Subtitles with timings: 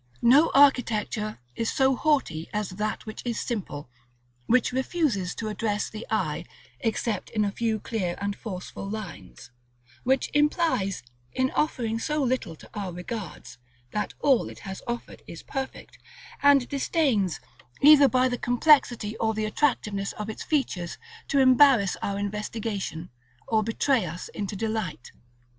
[0.23, 3.87] No architecture is so haughty as that which is simple;
[4.47, 6.45] which refuses to address the eye,
[6.79, 9.51] except in a few clear and forceful lines;
[10.03, 11.03] which implies,
[11.33, 13.59] in offering so little to our regards,
[13.91, 15.99] that all it has offered is perfect;
[16.41, 17.39] and disdains,
[17.83, 20.97] either by the complexity or the attractiveness of its features,
[21.27, 23.11] to embarrass our investigation,
[23.47, 25.11] or betray us into delight.